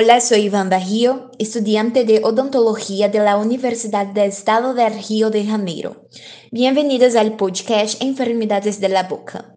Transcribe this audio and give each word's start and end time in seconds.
Hola, 0.00 0.20
soy 0.20 0.48
Wanda 0.48 0.78
Rio, 0.78 1.32
estudiante 1.40 2.04
de 2.04 2.20
odontología 2.22 3.08
de 3.08 3.18
la 3.18 3.36
Universidad 3.36 4.06
del 4.06 4.28
Estado 4.28 4.72
de 4.72 4.88
Río 4.90 5.30
de 5.30 5.44
Janeiro. 5.44 6.06
Bienvenidos 6.52 7.16
al 7.16 7.34
podcast 7.34 8.00
Enfermedades 8.00 8.78
de 8.78 8.90
la 8.90 9.08
Boca. 9.08 9.56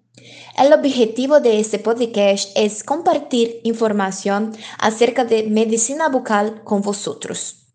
El 0.57 0.73
objetivo 0.73 1.41
de 1.41 1.59
este 1.59 1.77
podcast 1.77 2.49
es 2.55 2.83
compartir 2.83 3.62
información 3.63 4.57
acerca 4.79 5.25
de 5.25 5.43
medicina 5.43 6.09
bucal 6.09 6.64
con 6.64 6.82
vosotros. 6.82 7.68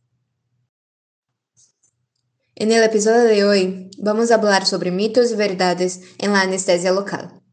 En 2.56 2.72
el 2.72 2.82
episodio 2.82 3.22
de 3.22 3.44
hoy 3.44 3.90
vamos 3.98 4.32
a 4.32 4.34
hablar 4.34 4.66
sobre 4.66 4.90
mitos 4.90 5.30
y 5.30 5.36
verdades 5.36 6.00
en 6.18 6.32
la 6.32 6.40
anestesia 6.40 6.90
local. 6.90 7.45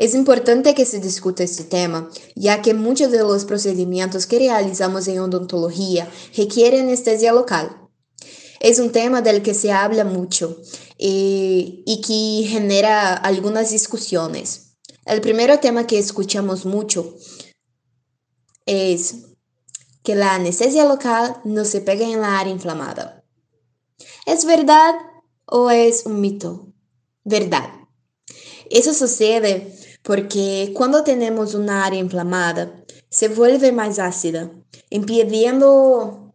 Es 0.00 0.14
importante 0.14 0.74
que 0.74 0.86
se 0.86 0.98
discuta 0.98 1.44
este 1.44 1.62
tema, 1.62 2.08
ya 2.34 2.62
que 2.62 2.72
muchos 2.72 3.10
de 3.10 3.18
los 3.18 3.44
procedimientos 3.44 4.26
que 4.26 4.38
realizamos 4.38 5.06
en 5.08 5.18
odontología 5.18 6.10
requieren 6.34 6.86
anestesia 6.86 7.34
local. 7.34 7.90
Es 8.60 8.78
un 8.78 8.92
tema 8.92 9.20
del 9.20 9.42
que 9.42 9.52
se 9.52 9.72
habla 9.72 10.04
mucho 10.04 10.56
y, 10.96 11.82
y 11.84 12.00
que 12.00 12.48
genera 12.48 13.12
algunas 13.12 13.72
discusiones. 13.72 14.78
El 15.04 15.20
primer 15.20 15.54
tema 15.60 15.86
que 15.86 15.98
escuchamos 15.98 16.64
mucho 16.64 17.14
es 18.64 19.16
que 20.02 20.14
la 20.14 20.34
anestesia 20.34 20.86
local 20.86 21.42
no 21.44 21.66
se 21.66 21.82
pega 21.82 22.06
en 22.06 22.22
la 22.22 22.40
área 22.40 22.54
inflamada. 22.54 23.22
¿Es 24.24 24.46
verdad 24.46 24.94
o 25.44 25.68
es 25.70 26.06
un 26.06 26.22
mito? 26.22 26.72
Verdad. 27.22 27.68
Eso 28.70 28.94
sucede 28.94 29.76
porque 30.02 30.72
cuando 30.74 31.04
tenemos 31.04 31.54
una 31.54 31.84
área 31.84 32.00
inflamada, 32.00 32.84
se 33.08 33.28
vuelve 33.28 33.72
más 33.72 33.98
ácida, 33.98 34.50
impidiendo 34.88 36.32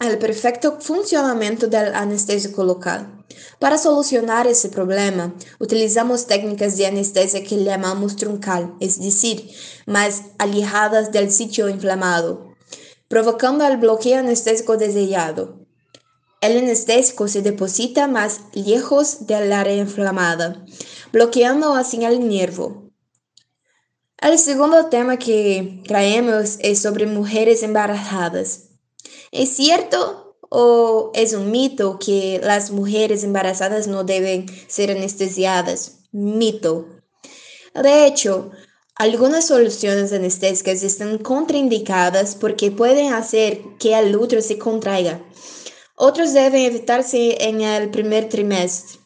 el 0.00 0.18
perfecto 0.18 0.78
funcionamiento 0.80 1.68
del 1.68 1.94
anestésico 1.94 2.64
local. 2.64 3.24
Para 3.58 3.78
solucionar 3.78 4.46
ese 4.46 4.68
problema, 4.68 5.34
utilizamos 5.58 6.26
técnicas 6.26 6.76
de 6.76 6.86
anestesia 6.86 7.44
que 7.44 7.62
llamamos 7.62 8.16
truncal, 8.16 8.74
es 8.80 9.00
decir, 9.00 9.50
más 9.86 10.22
alejadas 10.38 11.12
del 11.12 11.30
sitio 11.30 11.68
inflamado, 11.68 12.52
provocando 13.08 13.66
el 13.66 13.76
bloqueo 13.76 14.18
anestésico 14.18 14.76
deseado. 14.76 15.60
El 16.40 16.58
anestésico 16.58 17.28
se 17.28 17.42
deposita 17.42 18.08
más 18.08 18.40
lejos 18.54 19.26
del 19.26 19.52
área 19.52 19.76
inflamada, 19.76 20.64
bloqueando 21.12 21.74
así 21.74 22.04
el 22.04 22.28
nervio. 22.28 22.91
El 24.22 24.38
segundo 24.38 24.86
tema 24.86 25.16
que 25.16 25.80
traemos 25.84 26.56
es 26.60 26.80
sobre 26.80 27.06
mujeres 27.06 27.64
embarazadas. 27.64 28.68
¿Es 29.32 29.56
cierto 29.56 30.36
o 30.48 31.10
es 31.12 31.32
un 31.32 31.50
mito 31.50 31.98
que 31.98 32.40
las 32.40 32.70
mujeres 32.70 33.24
embarazadas 33.24 33.88
no 33.88 34.04
deben 34.04 34.46
ser 34.68 34.92
anestesiadas? 34.92 35.98
Mito. 36.12 36.86
De 37.74 38.06
hecho, 38.06 38.52
algunas 38.94 39.48
soluciones 39.48 40.12
anestésicas 40.12 40.84
están 40.84 41.18
contraindicadas 41.18 42.36
porque 42.36 42.70
pueden 42.70 43.14
hacer 43.14 43.60
que 43.80 43.98
el 43.98 44.14
útero 44.14 44.40
se 44.40 44.56
contraiga. 44.56 45.20
Otros 45.96 46.32
deben 46.32 46.62
evitarse 46.62 47.48
en 47.48 47.60
el 47.60 47.90
primer 47.90 48.28
trimestre. 48.28 49.00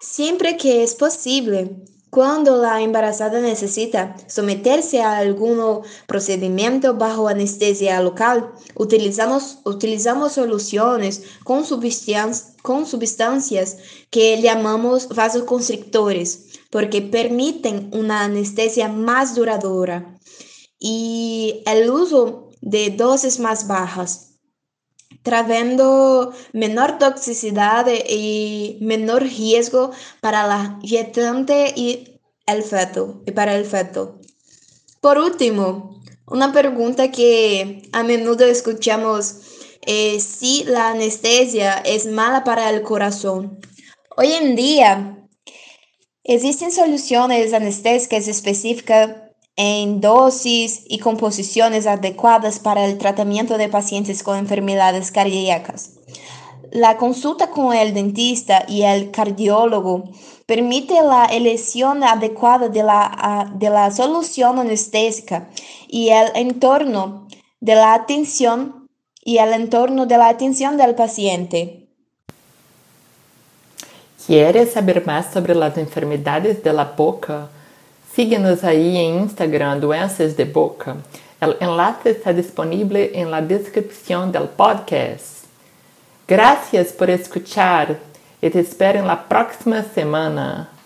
Siempre 0.00 0.56
que 0.56 0.82
es 0.82 0.94
posible, 0.94 1.84
cuando 2.10 2.56
la 2.56 2.82
embarazada 2.82 3.40
necesita 3.40 4.16
someterse 4.26 5.00
a 5.00 5.18
algún 5.18 5.82
procedimiento 6.06 6.94
bajo 6.94 7.28
anestesia 7.28 8.02
local, 8.02 8.50
utilizamos, 8.74 9.58
utilizamos 9.64 10.32
soluciones 10.32 11.22
con, 11.44 11.64
con 12.62 12.86
sustancias 12.86 13.76
que 14.10 14.42
llamamos 14.42 15.08
vasoconstrictores, 15.08 16.46
porque 16.70 17.00
permiten 17.00 17.90
una 17.92 18.24
anestesia 18.24 18.88
más 18.88 19.36
duradera 19.36 20.18
y 20.80 21.62
el 21.66 21.90
uso 21.90 22.50
de 22.60 22.90
dosis 22.90 23.38
más 23.38 23.68
bajas 23.68 24.29
trayendo 25.22 26.32
menor 26.52 26.98
toxicidad 26.98 27.86
y 28.08 28.78
menor 28.80 29.22
riesgo 29.22 29.90
para 30.20 30.46
la 30.46 30.78
yetante 30.82 31.72
y 31.76 32.20
el 32.46 32.62
feto 32.62 33.22
y 33.26 33.32
para 33.32 33.54
el 33.54 33.64
feto. 33.64 34.18
Por 35.00 35.18
último, 35.18 36.02
una 36.26 36.52
pregunta 36.52 37.10
que 37.10 37.82
a 37.92 38.02
menudo 38.02 38.44
escuchamos 38.44 39.36
es 39.86 40.22
si 40.22 40.64
la 40.64 40.90
anestesia 40.90 41.74
es 41.78 42.06
mala 42.06 42.44
para 42.44 42.70
el 42.70 42.82
corazón. 42.82 43.60
Hoy 44.16 44.32
en 44.32 44.54
día 44.56 45.26
existen 46.22 46.70
soluciones 46.70 47.52
anestésicas 47.52 48.28
específicas 48.28 49.29
en 49.56 50.00
dosis 50.00 50.84
y 50.88 50.98
composiciones 50.98 51.86
adecuadas 51.86 52.58
para 52.58 52.86
el 52.86 52.98
tratamiento 52.98 53.58
de 53.58 53.68
pacientes 53.68 54.22
con 54.22 54.38
enfermedades 54.38 55.10
cardíacas. 55.10 55.92
La 56.72 56.96
consulta 56.96 57.50
con 57.50 57.74
el 57.74 57.94
dentista 57.94 58.64
y 58.68 58.82
el 58.82 59.10
cardiólogo 59.10 60.04
permite 60.46 61.02
la 61.02 61.24
elección 61.26 62.04
adecuada 62.04 62.68
de 62.68 62.82
la, 62.82 63.52
de 63.56 63.70
la 63.70 63.90
solución 63.90 64.58
anestésica 64.58 65.48
y 65.88 66.10
el 66.10 66.28
entorno 66.36 67.26
de 67.60 67.74
la 67.74 67.94
atención 67.94 68.88
y 69.22 69.38
el 69.38 69.52
entorno 69.52 70.06
de 70.06 70.16
la 70.16 70.28
atención 70.28 70.76
del 70.76 70.94
paciente. 70.94 71.88
¿Quieres 74.26 74.72
saber 74.72 75.04
más 75.04 75.32
sobre 75.32 75.54
las 75.54 75.76
enfermedades 75.76 76.62
de 76.62 76.72
la 76.72 76.84
boca? 76.84 77.48
Siga-nos 78.14 78.64
aí 78.64 78.96
em 78.96 79.22
Instagram 79.22 79.78
Doenças 79.78 80.34
de 80.34 80.44
Boca. 80.44 80.96
O 81.40 81.64
enlace 81.64 82.08
está 82.08 82.32
disponível 82.32 83.08
em 83.14 83.24
la 83.24 83.40
descripción 83.40 84.32
del 84.32 84.48
podcast. 84.48 85.46
Gracias 86.26 86.90
por 86.90 87.08
escuchar 87.08 88.00
e 88.42 88.50
te 88.50 88.58
espero 88.58 88.98
en 88.98 89.06
la 89.06 89.16
próxima 89.28 89.84
semana. 89.84 90.79